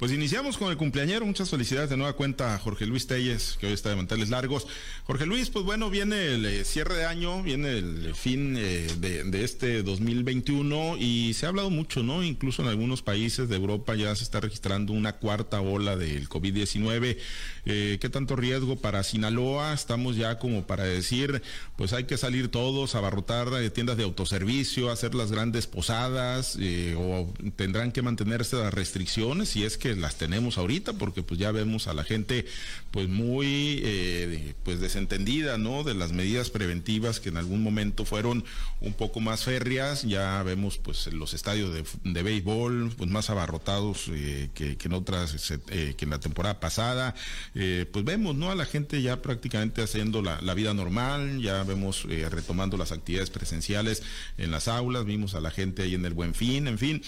[0.00, 1.26] Pues iniciamos con el cumpleañero.
[1.26, 4.66] Muchas felicidades de nueva cuenta a Jorge Luis Telles, que hoy está de manteles largos.
[5.04, 9.44] Jorge Luis, pues bueno, viene el eh, cierre de año, viene el fin eh, de,
[9.44, 12.22] este 2021 y se ha hablado mucho, ¿no?
[12.22, 17.18] Incluso en algunos países de Europa ya se está registrando una cuarta ola del COVID-19.
[17.66, 19.74] Eh, ¿Qué tanto riesgo para Sinaloa?
[19.74, 21.42] Estamos ya como para decir,
[21.76, 26.58] pues hay que salir todos, abarrotar tiendas de autoservicio, hacer las grandes posadas
[26.96, 31.52] o tendrán que mantenerse las restricciones si es que las tenemos ahorita, porque pues ya
[31.52, 32.46] vemos a la gente
[32.90, 35.84] pues muy eh, pues desentendida, ¿no?
[35.84, 38.44] De las medidas preventivas que en algún momento fueron
[38.80, 44.50] un poco más férreas, ya vemos pues los estadios de, béisbol pues más abarrotados eh,
[44.54, 47.14] que, en otras, eh, que en la temporada pasada,
[47.52, 48.50] pues vemos, ¿no?
[48.50, 53.30] A la gente ya prácticamente haciendo la, la vida normal, ya vemos retomando las actividades
[53.30, 54.02] presenciales
[54.36, 57.02] en las aulas, vimos a la gente ahí en el Buen Fin, en fin,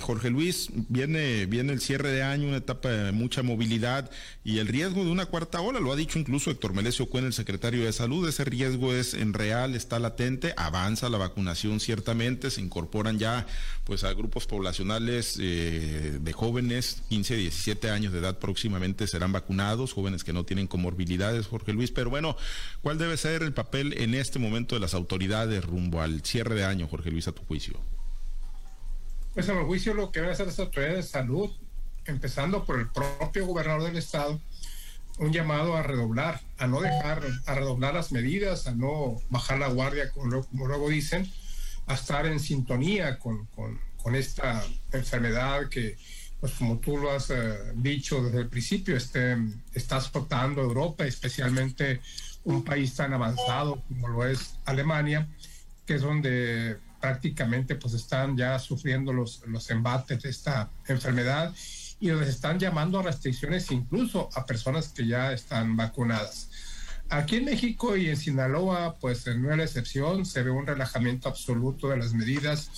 [0.00, 4.10] Jorge Luis, viene, viene el cierre de año, una etapa de mucha movilidad
[4.44, 7.32] y el riesgo de una cuarta ola, lo ha dicho incluso Héctor Melesio Cuen, el
[7.32, 12.60] secretario de Salud, ese riesgo es en real, está latente, avanza la vacunación ciertamente, se
[12.60, 13.46] incorporan ya
[13.84, 19.92] pues a grupos poblacionales eh, de jóvenes, 15, 17 años de edad próximamente serán vacunados,
[19.92, 22.36] jóvenes que no tienen comorbilidades, Jorge Luis, pero bueno,
[22.82, 26.64] ¿cuál debe ser el papel en este momento de las autoridades rumbo al cierre de
[26.64, 27.80] año, Jorge Luis, a tu juicio?
[29.34, 31.50] Pues a mi juicio lo que a hacer las autoridades de salud
[32.08, 34.40] empezando por el propio gobernador del estado,
[35.18, 39.68] un llamado a redoblar, a no dejar, a redoblar las medidas, a no bajar la
[39.68, 41.30] guardia, como, luego dicen,
[41.86, 45.98] a estar en sintonía con, con, esta enfermedad que,
[46.40, 49.36] pues como tú lo has eh, dicho desde el principio, este,
[49.74, 52.00] está azotando Europa, especialmente
[52.44, 55.28] un país tan avanzado como lo es Alemania,
[55.84, 61.52] que es donde prácticamente pues están ya sufriendo los, los embates de esta enfermedad
[62.00, 66.48] y les están llamando a restricciones incluso a personas que ya están vacunadas.
[67.10, 71.28] Aquí en México y en Sinaloa, pues no es la excepción, se ve un relajamiento
[71.28, 72.70] absoluto de las medidas.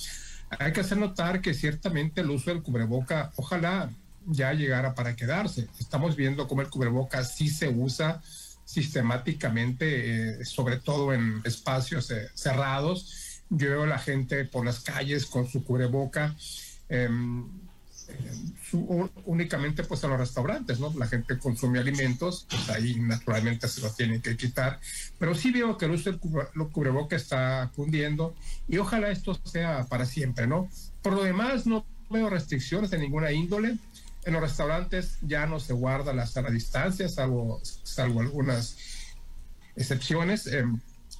[0.57, 3.89] Hay que hacer notar que ciertamente el uso del cubreboca, ojalá
[4.25, 5.67] ya llegara para quedarse.
[5.79, 8.21] Estamos viendo cómo el cubreboca sí se usa
[8.63, 13.41] sistemáticamente, eh, sobre todo en espacios eh, cerrados.
[13.49, 16.35] Yo veo a la gente por las calles con su cubreboca.
[16.87, 17.49] Em,
[19.25, 20.93] únicamente pues a los restaurantes, ¿no?
[20.97, 24.79] La gente consume alimentos, pues ahí naturalmente se los tienen que quitar,
[25.17, 28.35] pero sí veo que el uso del cubreboca está cundiendo
[28.67, 30.69] y ojalá esto sea para siempre, ¿no?
[31.01, 33.77] Por lo demás, no veo restricciones de ninguna índole.
[34.23, 38.77] En los restaurantes ya no se guarda la sana distancia, salvo, salvo algunas
[39.75, 40.49] excepciones.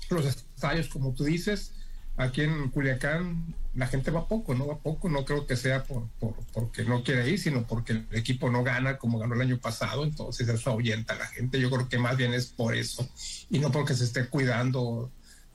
[0.10, 1.74] los estadios, como tú dices,
[2.18, 6.10] aquí en Culiacán la gente va poco, no va poco, no creo que sea por,
[6.52, 10.04] porque no quiere ir, sino porque el equipo no gana como ganó el año pasado,
[10.04, 13.08] entonces eso ahuyenta a la gente, yo creo que más bien es por eso,
[13.50, 15.10] y no porque se esté cuidando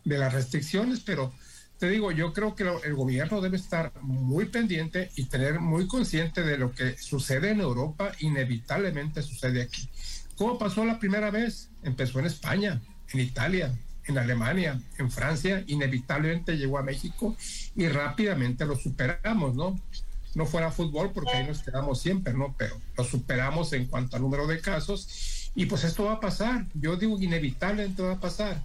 [0.04, 1.32] de las restricciones, pero
[1.78, 6.42] te digo, yo creo que el gobierno debe estar muy pendiente y tener muy consciente
[6.42, 9.90] de lo que sucede en Europa, inevitablemente sucede aquí.
[10.36, 11.68] ¿Cómo pasó la primera vez?
[11.82, 12.80] Empezó en España,
[13.12, 13.74] en Italia,
[14.06, 17.36] en Alemania, en Francia, inevitablemente llegó a México
[17.74, 19.78] y rápidamente lo superamos, ¿no?
[20.34, 22.54] No fuera fútbol porque ahí nos quedamos siempre, ¿no?
[22.58, 26.66] Pero lo superamos en cuanto al número de casos y pues esto va a pasar.
[26.74, 28.62] Yo digo inevitablemente va a pasar.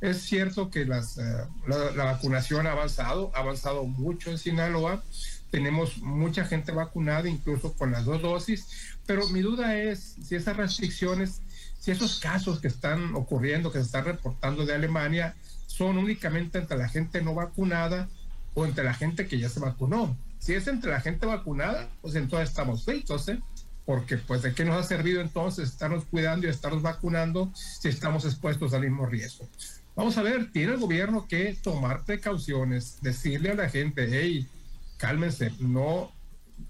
[0.00, 1.22] Es cierto que las, eh,
[1.66, 5.04] la, la, vacunación ha avanzado, ha avanzado mucho en Sinaloa.
[5.50, 8.66] Tenemos mucha gente vacunada, incluso con las dos dosis,
[9.04, 11.42] pero mi duda es si esas restricciones
[11.80, 15.34] si esos casos que están ocurriendo, que se están reportando de Alemania,
[15.66, 18.08] son únicamente entre la gente no vacunada
[18.54, 20.16] o entre la gente que ya se vacunó.
[20.38, 23.40] Si es entre la gente vacunada, pues entonces estamos fritos, ¿eh?
[23.86, 28.26] Porque pues de qué nos ha servido entonces estarnos cuidando y estarnos vacunando si estamos
[28.26, 29.48] expuestos al mismo riesgo.
[29.96, 34.46] Vamos a ver, tiene el gobierno que tomar precauciones, decirle a la gente, hey,
[34.98, 36.12] cálmense, no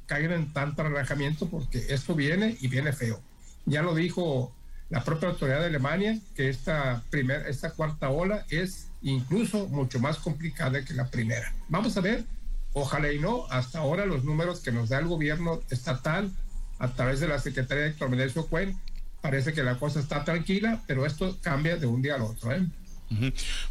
[0.07, 3.21] caigan en tanto relajamiento porque esto viene y viene feo.
[3.67, 4.53] Ya lo dijo
[4.91, 10.19] la propia autoridad de Alemania que esta, primera, esta cuarta ola es incluso mucho más
[10.19, 11.53] complicada que la primera.
[11.69, 12.25] Vamos a ver,
[12.73, 16.31] ojalá y no, hasta ahora los números que nos da el gobierno estatal
[16.79, 18.77] a través de la Secretaría de Héctor Cuen,
[19.21, 22.53] parece que la cosa está tranquila, pero esto cambia de un día al otro.
[22.53, 22.67] ¿eh?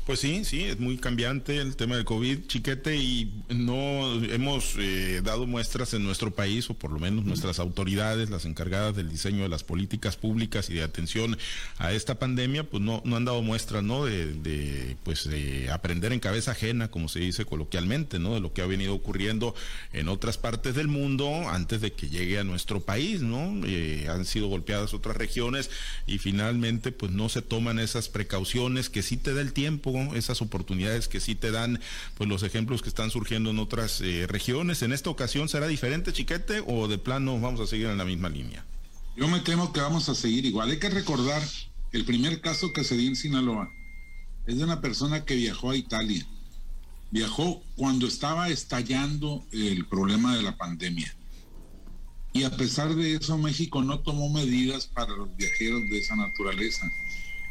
[0.05, 5.21] Pues sí, sí, es muy cambiante el tema del COVID, chiquete, y no hemos eh,
[5.23, 9.43] dado muestras en nuestro país, o por lo menos nuestras autoridades, las encargadas del diseño
[9.43, 11.37] de las políticas públicas y de atención
[11.77, 14.05] a esta pandemia, pues no, no han dado muestras, ¿no?
[14.05, 18.33] De, pues de aprender en cabeza ajena, como se dice coloquialmente, ¿no?
[18.33, 19.55] De lo que ha venido ocurriendo
[19.93, 23.65] en otras partes del mundo antes de que llegue a nuestro país, ¿no?
[23.65, 25.69] Eh, han sido golpeadas otras regiones
[26.07, 30.41] y finalmente, pues no se toman esas precauciones que sí te da el tiempo, esas
[30.41, 31.79] oportunidades que sí te dan
[32.15, 34.81] pues los ejemplos que están surgiendo en otras eh, regiones.
[34.81, 38.29] ¿En esta ocasión será diferente, Chiquete, o de plano vamos a seguir en la misma
[38.29, 38.65] línea?
[39.15, 40.69] Yo me temo que vamos a seguir igual.
[40.69, 41.41] Hay que recordar
[41.91, 43.69] el primer caso que se dio en Sinaloa.
[44.45, 46.25] Es de una persona que viajó a Italia.
[47.11, 51.13] Viajó cuando estaba estallando el problema de la pandemia.
[52.31, 56.89] Y a pesar de eso, México no tomó medidas para los viajeros de esa naturaleza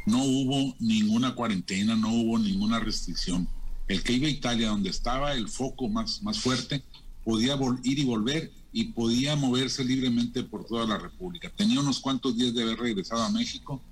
[0.09, 3.49] no hubo ninguna cuarentena, no hubo ninguna restricción.
[3.87, 6.83] El que iba a Italia, donde estaba el foco más, más fuerte,
[7.25, 11.51] podía ir y volver y podía moverse libremente por toda la República.
[11.51, 13.83] Tenía unos cuantos días de haber regresado a México.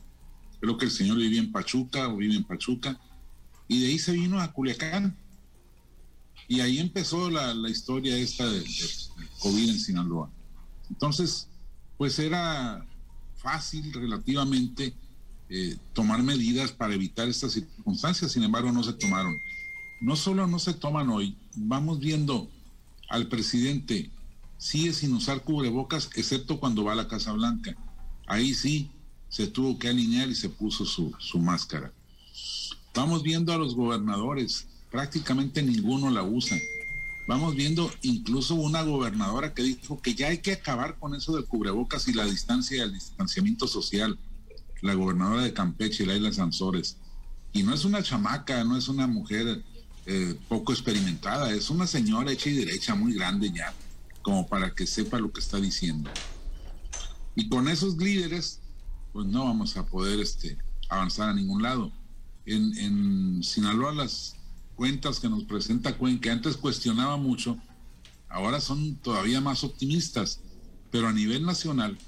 [0.61, 2.99] Creo que el señor vivía en Pachuca o vive en Pachuca.
[3.69, 5.17] Y de ahí se vino a Culiacán.
[6.49, 8.65] Y ahí empezó la, historia esta del
[9.41, 10.31] COVID en Sinaloa.
[10.89, 11.49] Entonces,
[11.99, 12.87] pues era
[13.37, 14.95] fácil relativamente
[15.49, 19.37] eh, tomar medidas para evitar estas circunstancias, sin embargo no se tomaron.
[20.01, 22.49] No solo no se toman hoy, vamos viendo
[23.09, 24.11] al presidente
[24.59, 27.77] sigue sin usar cubrebocas, excepto cuando va a la Casa Blanca.
[28.27, 28.91] Ahí sí
[29.29, 31.93] se tuvo que alinear y se puso su, su máscara.
[32.95, 36.59] Vamos viendo a los gobernadores, prácticamente ninguno la usa.
[37.29, 41.45] Vamos viendo incluso una gobernadora que dijo que ya hay que acabar con eso del
[41.45, 44.19] cubrebocas y la distancia y el distanciamiento social
[44.83, 46.97] la gobernadora de Campeche, Laila Sansores.
[47.53, 49.63] Y no es una chamaca, no es una mujer
[50.07, 53.73] eh, poco experimentada, es una señora hecha y derecha muy grande ya,
[54.23, 56.11] como para que sepa lo que está diciendo.
[57.35, 58.61] Y con esos líderes,
[59.13, 60.59] pues no vamos a poder este,
[60.89, 61.93] avanzar a ningún lado.
[62.45, 64.37] En, en Sinaloa las
[64.75, 67.59] cuentas que nos presenta Cuen, que antes cuestionaba mucho,
[68.29, 70.41] ahora son todavía más optimistas,
[70.91, 71.99] pero a nivel nacional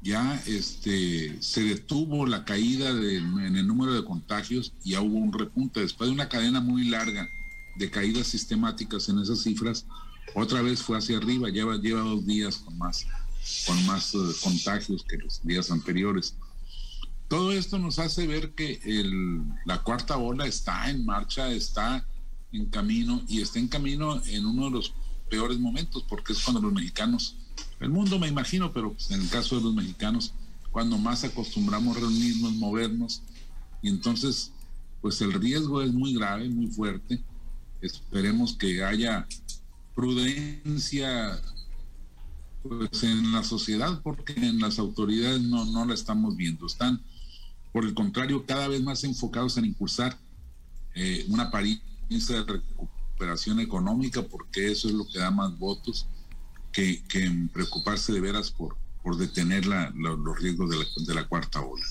[0.00, 5.32] ya este, se detuvo la caída en el número de contagios y ya hubo un
[5.32, 5.80] repunte.
[5.80, 7.28] Después de una cadena muy larga
[7.76, 9.86] de caídas sistemáticas en esas cifras,
[10.34, 13.06] otra vez fue hacia arriba, lleva, lleva dos días con más,
[13.66, 16.34] con más eh, contagios que los días anteriores.
[17.28, 22.06] Todo esto nos hace ver que el, la cuarta ola está en marcha, está
[22.52, 24.94] en camino y está en camino en uno de los
[25.28, 27.36] peores momentos, porque es cuando los mexicanos
[27.80, 30.34] el mundo me imagino, pero en el caso de los mexicanos,
[30.70, 33.22] cuando más acostumbramos reunirnos, movernos,
[33.82, 34.52] y entonces,
[35.00, 37.22] pues el riesgo es muy grave, muy fuerte.
[37.80, 39.26] Esperemos que haya
[39.94, 41.40] prudencia
[42.62, 46.66] pues, en la sociedad, porque en las autoridades no, no la estamos viendo.
[46.66, 47.00] Están,
[47.72, 50.18] por el contrario, cada vez más enfocados en impulsar
[50.96, 56.08] eh, una apariencia de recuperación económica, porque eso es lo que da más votos
[57.08, 60.70] que, preocuparse de veras por, por detener los riesgos
[61.06, 61.84] de la, cuarta ola.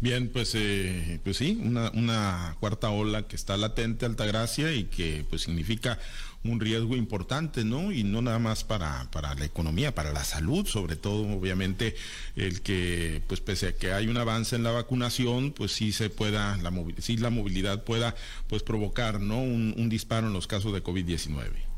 [0.00, 5.26] Bien, pues, eh, pues sí, una, una cuarta ola que está latente, Altagracia, y que
[5.28, 5.98] pues significa
[6.44, 7.92] un riesgo importante, ¿no?
[7.92, 11.96] Y no nada más para, para la economía, para la salud, sobre todo, obviamente,
[12.36, 16.10] el que, pues pese a que hay un avance en la vacunación, pues sí se
[16.10, 18.14] pueda, la sí la movilidad pueda,
[18.46, 19.42] pues provocar, ¿no?
[19.42, 21.77] Un, un disparo en los casos de COVID-19.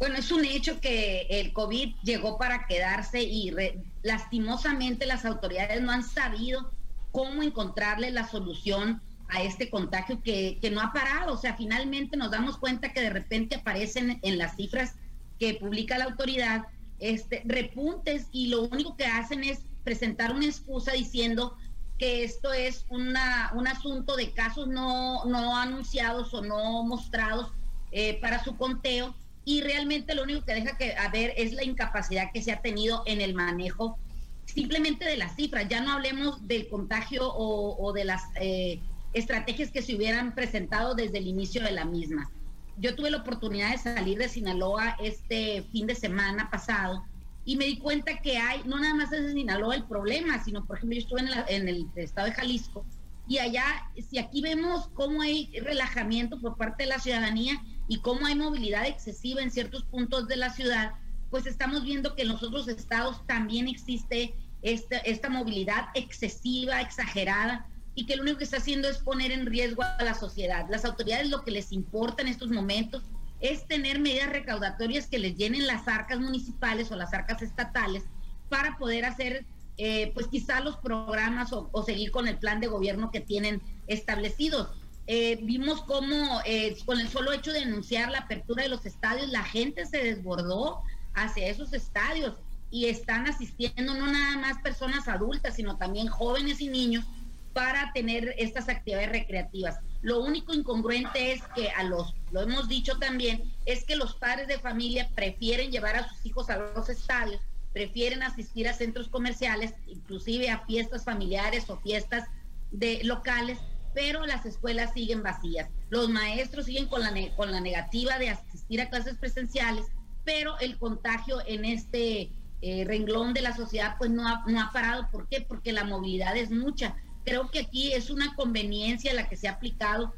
[0.00, 3.54] Bueno, es un hecho que el COVID llegó para quedarse y
[4.02, 6.72] lastimosamente las autoridades no han sabido
[7.12, 11.34] cómo encontrarle la solución a este contagio que, no ha parado.
[11.34, 14.94] O sea, finalmente nos damos cuenta que de repente aparecen en las cifras
[15.38, 16.62] que publica la autoridad
[16.98, 21.58] este, repuntes y lo único que hacen es presentar una excusa diciendo
[21.98, 27.52] que esto es una, un asunto de casos no, no anunciados o no mostrados
[27.92, 31.64] eh, para su conteo y realmente lo único que deja que a ver es la
[31.64, 33.98] incapacidad que se ha tenido en el manejo
[34.44, 35.68] simplemente de las cifras.
[35.68, 38.80] Ya no hablemos del contagio o, de las eh,
[39.12, 42.30] estrategias que se hubieran presentado desde el inicio de la misma.
[42.76, 47.04] Yo tuve la oportunidad de salir de Sinaloa este fin de semana pasado
[47.44, 50.64] y me di cuenta que hay, no nada más es en Sinaloa el problema, sino
[50.64, 52.84] por ejemplo yo estuve en, en el estado de Jalisco
[53.30, 53.64] y allá,
[54.10, 58.86] si aquí vemos cómo hay relajamiento por parte de la ciudadanía, y cómo hay movilidad
[58.86, 60.92] excesiva en ciertos puntos de la ciudad,
[61.28, 64.32] pues estamos viendo que en los otros estados también existe
[64.62, 67.66] esta, esta movilidad excesiva, exagerada,
[67.96, 70.66] y que lo único que está haciendo es poner en riesgo a la sociedad.
[70.70, 73.02] Las autoridades lo que les importa en estos momentos
[73.40, 78.04] es tener medidas recaudatorias que les llenen las arcas municipales o las arcas estatales
[78.48, 79.44] para poder hacer,
[79.78, 84.68] eh, pues quizá los programas o, seguir con el plan de gobierno que tienen establecidos.
[85.12, 89.28] Eh, vimos cómo eh, con el solo hecho de denunciar la apertura de los estadios,
[89.30, 90.82] la gente se desbordó
[91.14, 92.36] hacia esos estadios
[92.70, 97.04] y están asistiendo no nada más personas adultas, sino también jóvenes y niños
[97.52, 99.80] para tener estas actividades recreativas.
[100.00, 104.46] Lo único incongruente es que a los, lo hemos dicho también, es que los padres
[104.46, 107.40] de familia prefieren llevar a sus hijos a los estadios,
[107.72, 112.28] prefieren asistir a centros comerciales, inclusive a fiestas familiares o fiestas
[112.70, 113.58] de locales,
[113.94, 115.68] pero las escuelas siguen vacías.
[115.88, 119.86] Los maestros siguen con la, con la negativa de asistir a clases presenciales,
[120.24, 122.30] pero el contagio en este
[122.62, 125.08] eh, renglón de la sociedad pues no ha, no ha parado.
[125.10, 125.40] ¿Por qué?
[125.40, 129.52] Porque la movilidad es mucha creo que aquí es una conveniencia la que se ha
[129.52, 130.12] aplicado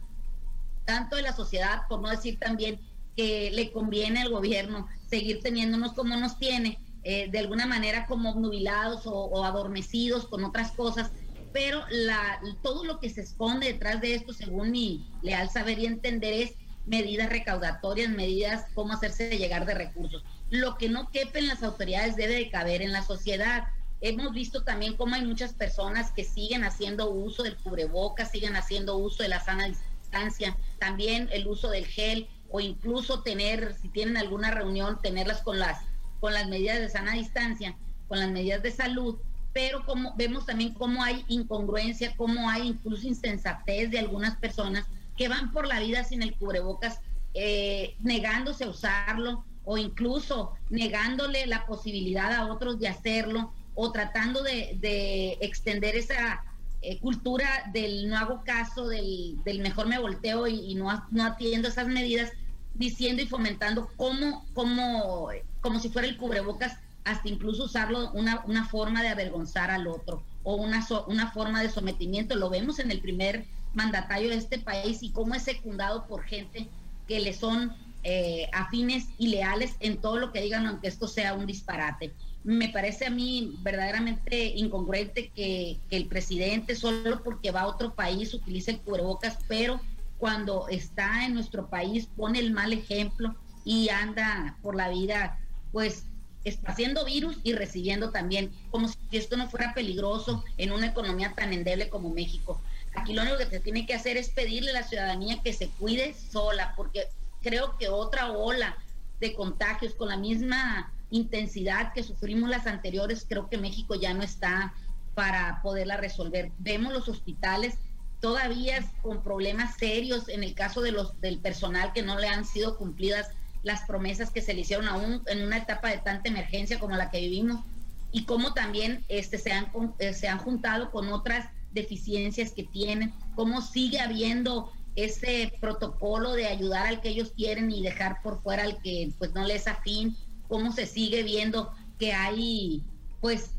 [0.85, 2.81] tanto de la sociedad, por no decir también
[3.17, 8.31] que le conviene al gobierno seguir teniéndonos como nos tiene, eh, de alguna manera como
[8.31, 11.13] obnubilados o, adormecidos con otras cosas,
[11.53, 15.87] pero la, todo lo que se esconde detrás de esto, según mi leal saber y
[15.87, 16.53] entender, es
[16.87, 20.25] medidas recaudatorias, medidas cómo hacerse llegar de recursos.
[20.51, 23.65] Lo que no quepe en las autoridades debe de caber en la sociedad.
[24.01, 28.97] Hemos visto también cómo hay muchas personas que siguen haciendo uso del cubrebocas, siguen haciendo
[28.97, 34.17] uso de la sana distancia, también el uso del gel o incluso tener, si tienen
[34.17, 35.85] alguna reunión, tenerlas con las,
[36.21, 37.77] con las medidas de sana distancia,
[38.09, 39.19] con las medidas de salud,
[39.53, 45.29] pero como vemos también cómo hay incongruencia, cómo hay incluso insensatez de algunas personas que
[45.29, 47.01] van por la vida sin el cubrebocas,
[47.35, 54.43] eh, negándose a usarlo o incluso negándole la posibilidad a otros de hacerlo o tratando
[54.43, 56.45] de, extender esa
[56.83, 61.89] eh, cultura del no hago caso, del, mejor me volteo y, no, no atiendo esas
[61.89, 62.33] medidas,
[62.75, 65.29] diciendo y fomentando como, como,
[65.61, 70.23] como si fuera el cubrebocas, hasta incluso usarlo una, una forma de avergonzar al otro
[70.43, 72.37] o una, una forma de sometimiento.
[72.37, 76.69] Lo vemos en el primer mandatario de este país y cómo es secundado por gente
[77.09, 77.73] que le son
[78.05, 82.13] eh, afines y leales en todo lo que digan, aunque esto sea un disparate
[82.45, 88.35] me parece a mí verdaderamente incongruente que, el presidente solo porque va a otro país
[88.35, 89.81] utilice el cubrebocas, pero
[90.19, 95.39] cuando está en nuestro país pone el mal ejemplo y anda por la vida
[95.71, 96.05] pues
[96.45, 101.53] esparciendo virus y recibiendo también, como si esto no fuera peligroso en una economía tan
[101.53, 102.61] endeble como México.
[102.95, 105.69] Aquí lo único que se tiene que hacer es pedirle a la ciudadanía que se
[105.69, 107.09] cuide sola, porque
[107.43, 108.77] creo que otra ola
[109.21, 114.23] de contagios con la misma intensidad que sufrimos las anteriores, creo que México ya no
[114.23, 114.75] está
[115.15, 116.51] para poderla resolver.
[116.59, 117.77] Vemos los hospitales
[118.21, 122.45] todavía con problemas serios en el caso de los del personal que no le han
[122.45, 123.31] sido cumplidas
[123.63, 127.11] las promesas que se le hicieron aún en una etapa de tanta emergencia como la
[127.11, 127.65] que vivimos
[128.11, 133.15] y cómo también este se han eh, se han juntado con otras deficiencias que tienen,
[133.35, 138.65] cómo sigue habiendo ese protocolo de ayudar al que ellos quieren y dejar por fuera
[138.65, 140.17] al que pues no les afín
[140.49, 142.85] cómo se sigue viendo que hay
[143.21, 143.53] pues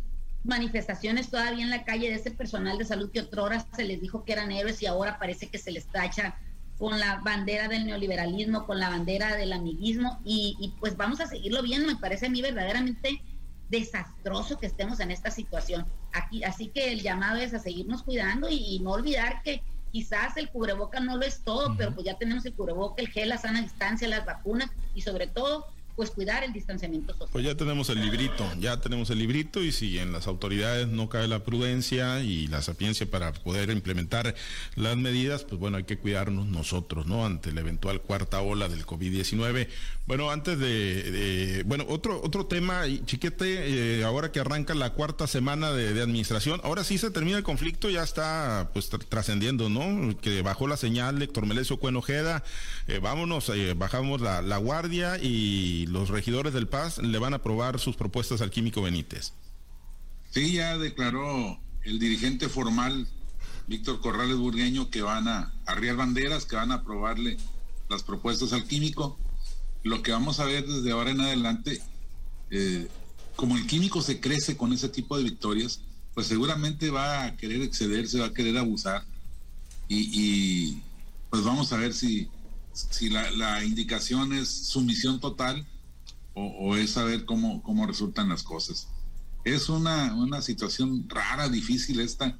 [0.43, 4.23] manifestaciones todavía en la calle de ese personal de salud que otrora se les dijo
[4.23, 6.37] que eran héroes y ahora parece que se les tacha
[6.77, 11.61] con la bandera del neoliberalismo, con la bandera del amiguismo y, pues vamos a seguirlo
[11.61, 13.21] viendo, me parece a mí verdaderamente
[13.69, 15.85] desastroso que estemos en esta situación.
[16.11, 20.49] Aquí, así que el llamado es a seguirnos cuidando y, no olvidar que quizás el
[20.49, 23.61] cubreboca no lo es todo, pero pues ya tenemos el cubreboca, el gel, la sana
[23.61, 27.29] distancia, las vacunas y sobre todo pues cuidar el distanciamiento social.
[27.31, 31.09] Pues ya tenemos el librito, ya tenemos el librito y si en las autoridades no
[31.09, 34.35] cae la prudencia y la sapiencia para poder implementar
[34.75, 37.25] las medidas, pues bueno, hay que cuidarnos nosotros, ¿no?
[37.25, 39.67] Ante la eventual cuarta ola del COVID-19.
[40.05, 45.71] Bueno, antes de, bueno, otro otro tema, chiquete, eh, ahora que arranca la cuarta semana
[45.71, 50.17] de, administración, ahora sí se termina el conflicto, ya está pues trascendiendo, ¿no?
[50.19, 52.43] Que bajó la señal Héctor Melesio Cuenojeda,
[52.87, 57.37] eh, vámonos, eh, bajamos la, la guardia y los regidores del Paz le van a
[57.37, 59.33] aprobar sus propuestas al químico Benítez.
[60.31, 63.07] Sí, ya declaró el dirigente formal
[63.67, 67.37] Víctor Corrales Burgueño que van a arriar banderas, que van a aprobarle
[67.89, 69.17] las propuestas al químico.
[69.83, 71.81] Lo que vamos a ver desde ahora en adelante,
[72.49, 72.87] eh,
[73.35, 75.81] como el químico se crece con ese tipo de victorias,
[76.13, 79.05] pues seguramente va a querer excederse, va a querer abusar.
[79.87, 80.81] Y,
[81.29, 82.27] pues vamos a ver si,
[82.73, 85.67] si la, la indicación es sumisión total
[86.33, 88.87] o, es saber cómo, cómo resultan las cosas.
[89.43, 92.37] Es una, una situación rara, difícil esta,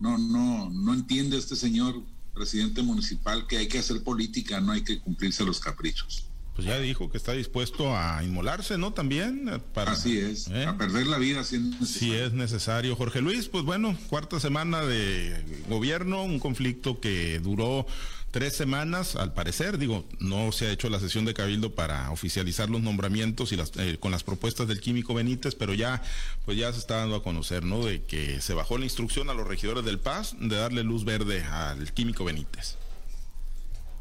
[0.00, 2.02] No, no, no entiende este señor
[2.34, 6.24] presidente municipal que hay que hacer política, no hay que cumplirse los caprichos.
[6.58, 8.92] Pues ya dijo que está dispuesto a inmolarse, ¿no?
[8.92, 9.92] También eh, para...
[9.92, 10.64] Así es, ¿eh?
[10.66, 11.86] a perder la vida si es necesario.
[11.86, 12.96] Si es necesario.
[12.96, 17.86] Jorge Luis, pues bueno, cuarta semana de gobierno, un conflicto que duró
[18.32, 22.68] tres semanas, al parecer, digo, no se ha hecho la sesión de cabildo para oficializar
[22.68, 26.02] los nombramientos y las, eh, con las propuestas del químico Benítez, pero ya,
[26.44, 27.84] pues ya se está dando a conocer, ¿no?
[27.84, 31.44] De que se bajó la instrucción a los regidores del Paz de darle luz verde
[31.44, 32.77] al químico Benítez.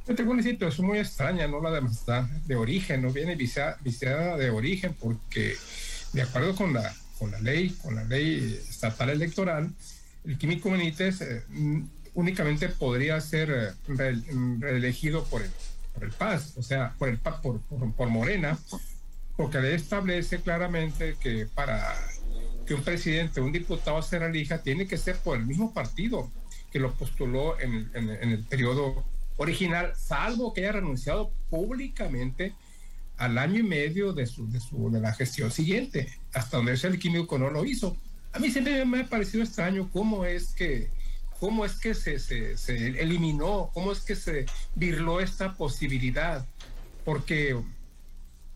[0.07, 1.61] Yo tengo una situación muy extraña, ¿no?
[1.61, 1.81] La de
[2.45, 5.55] de origen, no viene viciada, de origen, porque
[6.13, 9.69] de acuerdo con la, con la ley, con la ley estatal electoral,
[10.23, 11.43] el químico Benítez eh,
[12.13, 14.13] únicamente podría ser eh,
[14.59, 15.49] reelegido por el,
[15.93, 18.57] por el PAS, o sea, por, el, por, por, Morena,
[19.35, 21.93] porque le establece claramente que para
[22.65, 26.31] que un presidente, un diputado se reelija, tiene que ser por el mismo partido
[26.71, 29.05] que lo postuló en, en, el periodo
[29.37, 32.53] original, salvo que haya renunciado públicamente
[33.17, 36.99] al año y medio de, su, de, su, de la gestión siguiente, hasta donde el
[36.99, 37.97] químico no lo hizo.
[38.33, 40.89] A mí siempre me ha parecido extraño cómo es que
[41.39, 42.57] cómo es que se, se,
[42.99, 46.45] eliminó, cómo es que se virló esta posibilidad,
[47.05, 47.55] porque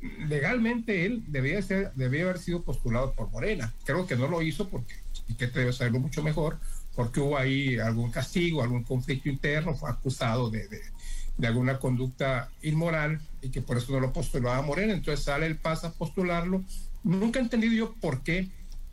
[0.01, 3.73] legalmente él debía, ser, debía haber sido postulado por Morena.
[3.85, 4.95] Creo que no lo hizo porque,
[5.27, 6.59] y que debe saberlo mucho mejor,
[6.95, 13.19] porque hubo ahí algún castigo, algún conflicto interno, fue acusado de, de, alguna conducta inmoral
[13.41, 14.93] y que por eso no lo postulaba Morena.
[14.93, 16.63] Entonces sale el PAS a postularlo.
[17.03, 18.49] Nunca he entendido yo por qué,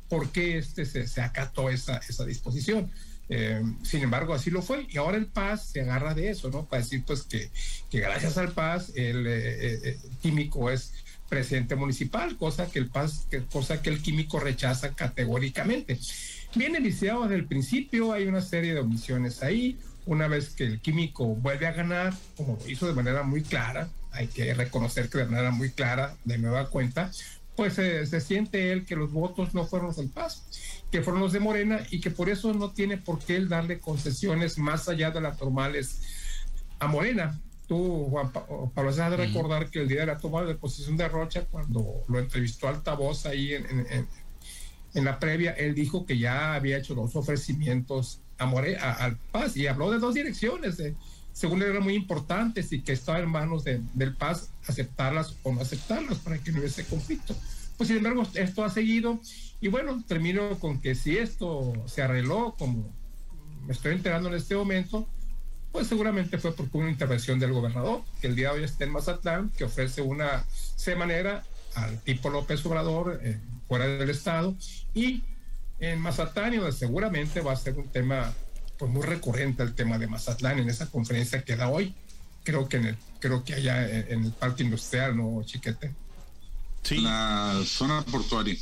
[0.08, 2.90] por qué este se, se acató esa, esa disposición.
[3.30, 4.86] Eh, sin embargo, así lo fue.
[4.88, 6.66] Y ahora el Paz se agarra de eso, ¿no?
[6.66, 7.50] Para decir, pues, que,
[7.90, 10.92] que gracias al Paz el, eh, eh, químico es
[11.28, 15.98] presidente municipal, cosa que el Paz, que, cosa que el químico rechaza categóricamente.
[16.54, 19.78] Viene viciado desde el principio, hay una serie de omisiones ahí.
[20.06, 23.90] Una vez que el químico vuelve a ganar, como lo hizo de manera muy clara,
[24.10, 27.10] hay que reconocer que de manera muy clara, de nueva cuenta,
[27.56, 30.44] pues se siente él que los votos no fueron los del Paz
[30.90, 33.78] que fueron los de Morena y que por eso no tiene por qué él darle
[33.78, 36.00] concesiones más allá de las normales
[36.78, 37.38] a Morena.
[37.66, 41.06] Tú, Juan Pablo, has de recordar que el día de la toma de posición de
[41.06, 44.08] Rocha, cuando lo entrevistó altavoz ahí en, en,
[45.04, 49.66] la previa, él dijo que ya había hecho dos ofrecimientos a Morena, al Paz y
[49.66, 50.94] habló de dos direcciones, de,
[51.32, 55.60] según eran muy importantes y que estaba en manos de, del Paz aceptarlas o no
[55.60, 57.34] aceptarlas para que no hubiese conflicto.
[57.76, 59.20] Pues sin embargo, esto ha seguido
[59.60, 62.92] y bueno, termino con que si esto se arregló, como
[63.66, 65.06] me estoy enterando en este momento,
[65.72, 68.92] pues seguramente fue porque una intervención del gobernador, que el día de hoy está en
[68.92, 70.44] Mazatlán, que ofrece una
[70.76, 71.44] semanera
[71.84, 74.56] al tipo López Obrador eh, fuera del estado
[74.94, 75.22] y
[75.80, 78.32] en Mazatlán, y seguramente va a ser un tema
[78.78, 81.94] pues muy recurrente el tema de Mazatlán en esa conferencia que da hoy,
[82.44, 85.92] creo que en el, creo que allá en el parque industrial, ¿no, Chiquete?
[86.82, 86.98] Sí.
[87.00, 88.56] La zona portuaria.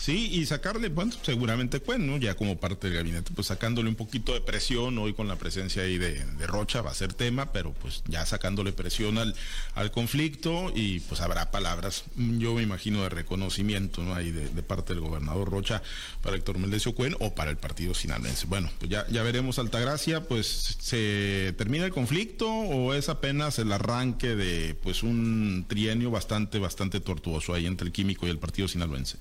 [0.00, 4.32] Sí, y sacarle, bueno, seguramente bueno, ya como parte del gabinete, pues sacándole un poquito
[4.32, 8.02] de presión hoy con la presencia ahí de, Rocha va a ser tema, pero pues
[8.06, 9.34] ya sacándole presión al,
[9.74, 14.14] al conflicto y pues habrá palabras, yo me imagino, de reconocimiento, ¿no?
[14.14, 15.82] Ahí de, parte del gobernador Rocha
[16.22, 18.46] para Héctor Meldecio Cuen o para el partido sinaloense.
[18.46, 23.72] Bueno, pues ya, ya veremos Altagracia, pues se termina el conflicto o es apenas el
[23.72, 28.68] arranque de pues un trienio bastante, bastante tortuoso ahí entre el químico y el partido
[28.68, 29.18] sinaloense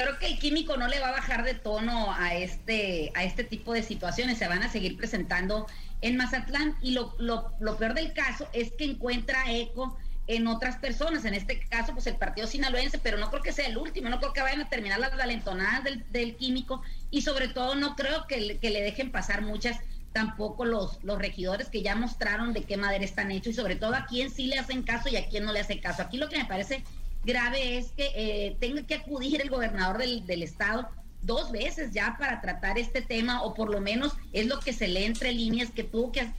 [0.00, 3.44] creo que el químico no le va a bajar de tono a este, a este
[3.44, 5.66] tipo de situaciones, se van a seguir presentando
[6.00, 6.74] en Mazatlán.
[6.80, 11.34] Y lo, lo, lo peor del caso es que encuentra eco en otras personas, en
[11.34, 14.32] este caso pues el partido sinaloense, pero no creo que sea el último, no creo
[14.32, 16.82] que vayan a terminar las valentonadas del, del químico.
[17.10, 19.78] Y sobre todo no creo que, que, le dejen pasar muchas
[20.12, 23.52] tampoco los, los regidores que ya mostraron de qué madera están hechos.
[23.52, 25.78] Y sobre todo a quién sí le hacen caso y a quién no le hace
[25.78, 26.00] caso.
[26.00, 26.84] Aquí lo que me parece
[27.24, 30.88] grave es que eh, tenga que acudir el gobernador del, estado
[31.22, 34.88] dos veces ya para tratar este tema, o por lo menos es lo que se
[34.88, 36.30] lee entre líneas, que tuvo que,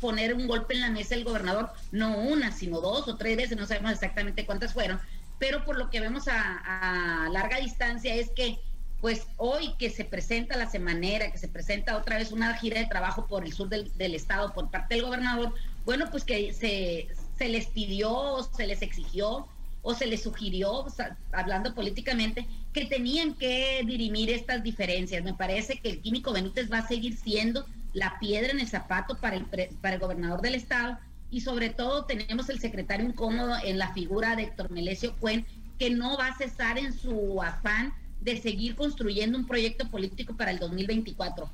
[0.00, 3.56] poner un golpe en la mesa el gobernador, no una, sino dos o tres veces,
[3.56, 5.00] no sabemos exactamente cuántas fueron,
[5.38, 8.58] pero por lo que vemos a, a larga distancia es que
[9.00, 12.86] pues hoy que se presenta la semanera, que se presenta otra vez una gira de
[12.86, 17.08] trabajo por el sur del, del estado por parte del gobernador, bueno, pues que se,
[17.38, 19.46] se les pidió, se les exigió
[19.82, 20.86] o se les sugirió,
[21.32, 25.24] hablando políticamente, que tenían que dirimir estas diferencias.
[25.24, 29.16] Me parece que el químico Benítez va a seguir siendo la piedra en el zapato
[29.18, 30.98] para el, para el gobernador del estado
[31.30, 35.46] y sobre todo tenemos el secretario incómodo en la figura de Héctor Melesio Cuen,
[35.78, 40.50] que no va a cesar en su afán de seguir construyendo un proyecto político para
[40.50, 41.50] el 2024.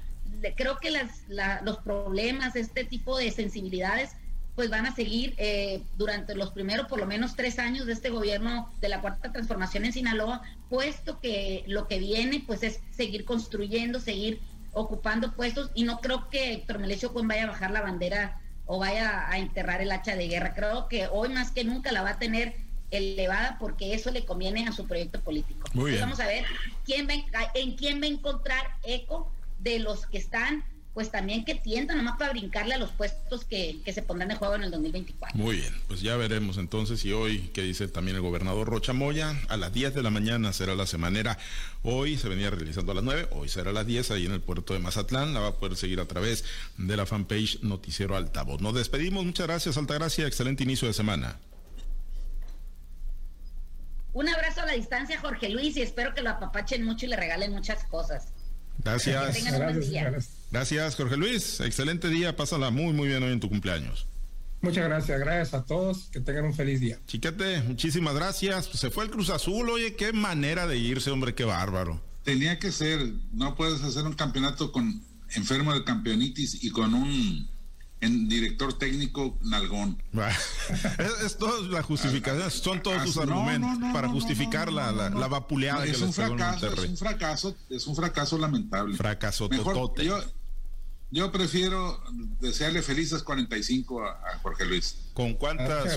[0.57, 1.25] creo que las,
[1.63, 4.17] los problemas, este tipo de sensibilidades,
[4.55, 8.11] pues van a seguir eh, durante los primeros por lo menos tres años de este
[8.11, 13.25] gobierno de la cuarta transformación en Sinaloa, puesto que lo que viene pues es seguir
[13.25, 14.41] construyendo, seguir
[14.73, 18.79] ocupando puestos y no creo que Héctor Melesio Cuen vaya a bajar la bandera o
[18.79, 20.55] vaya a enterrar el hacha de guerra.
[20.55, 22.57] Creo que hoy más que nunca la va a tener
[22.91, 25.69] elevada porque eso le conviene a su proyecto político.
[25.73, 26.03] Muy bien.
[26.03, 26.45] Vamos a ver
[26.85, 30.65] quién en quién va a encontrar eco de los que están
[30.95, 34.55] pues también que tiendan nomás para brincarle a los puestos que, se pondrán en juego
[34.55, 35.37] en el 2024.
[35.37, 39.37] Muy bien, pues ya veremos entonces y hoy, que dice también el gobernador Rocha Moya,
[39.49, 41.37] a las 10 de la mañana será la semanera.
[41.83, 44.41] Hoy se venía realizando a las 9, hoy será a las 10 ahí en el
[44.41, 45.35] puerto de Mazatlán.
[45.35, 46.45] La va a poder seguir a través
[46.79, 48.61] de la fanpage Noticiero Altavoz.
[48.61, 51.39] Nos despedimos, muchas gracias Altagracia, excelente inicio de semana.
[54.13, 57.17] Un abrazo a la distancia, Jorge Luis, y espero que lo apapachen mucho y le
[57.17, 58.34] regalen muchas cosas.
[58.83, 59.45] Gracias.
[60.51, 61.61] Gracias, Jorge Luis.
[61.61, 62.37] Excelente día.
[62.37, 64.07] Pásala muy, muy bien hoy en tu cumpleaños.
[64.65, 66.99] Muchas gracias, gracias a todos, que tengan un feliz día.
[67.07, 68.65] Chiquete, muchísimas gracias.
[68.65, 72.01] se fue el Cruz Azul, oye, qué manera de irse, hombre, qué bárbaro.
[72.23, 75.03] Tenía que ser, no puedes hacer un campeonato con
[75.35, 77.47] enfermo de campeonitis y con un
[78.05, 80.03] en director técnico Nalgón.
[80.13, 86.01] es, es toda la justificación, son todos sus argumentos para justificar la, la, vapuleada es
[86.01, 88.97] un fracaso, es un fracaso, es un fracaso lamentable.
[88.97, 90.05] Fracaso totote.
[90.05, 90.19] Yo,
[91.11, 92.03] yo prefiero
[92.41, 94.97] desearle felices 45 a, a Jorge Luis.
[95.15, 95.97] ¿Con cuántas?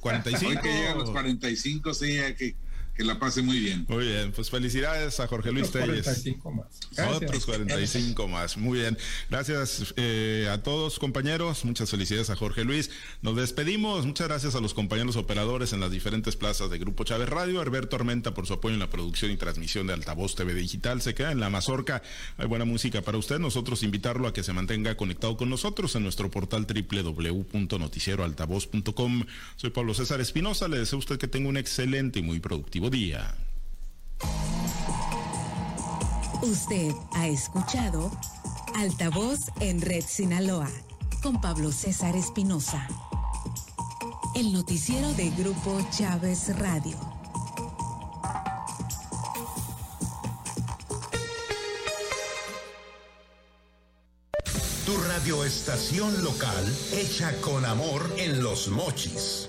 [0.00, 0.50] 45.
[0.50, 2.06] Hoy que llegan los 45, sí,
[2.38, 2.56] que
[2.96, 3.84] que la pase muy bien.
[3.88, 6.04] Muy bien, pues felicidades a Jorge Luis Telles.
[6.04, 6.80] 45 más.
[7.14, 8.56] Otros 45 más.
[8.56, 8.96] Muy bien.
[9.28, 11.66] Gracias eh, a todos, compañeros.
[11.66, 12.90] Muchas felicidades a Jorge Luis.
[13.20, 14.06] Nos despedimos.
[14.06, 17.60] Muchas gracias a los compañeros operadores en las diferentes plazas de Grupo Chávez Radio.
[17.60, 21.02] Alberto Armenta por su apoyo en la producción y transmisión de Altavoz TV Digital.
[21.02, 22.00] Se queda en la mazorca.
[22.38, 23.38] Hay buena música para usted.
[23.38, 29.26] Nosotros invitarlo a que se mantenga conectado con nosotros en nuestro portal www.noticieroaltavoz.com.
[29.56, 30.66] Soy Pablo César Espinosa.
[30.68, 33.34] Le deseo a usted que tenga un excelente y muy productivo día.
[36.42, 38.10] Usted ha escuchado
[38.76, 40.68] Altavoz en Red Sinaloa
[41.22, 42.86] con Pablo César Espinosa.
[44.34, 46.96] El noticiero de Grupo Chávez Radio.
[54.84, 59.48] Tu radioestación local hecha con amor en los mochis.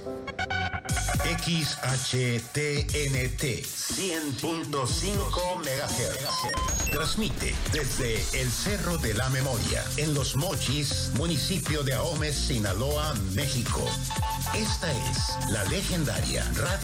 [1.47, 6.91] XHTNT 100.5 MHz.
[6.91, 13.81] Transmite desde el Cerro de la Memoria, en Los Mochis, municipio de Ahome, Sinaloa, México.
[14.53, 16.67] Esta es la legendaria Radio.